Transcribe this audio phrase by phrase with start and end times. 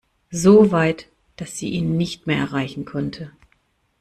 [0.31, 3.31] So weit, dass sie ihn nicht mehr erreichen konnte.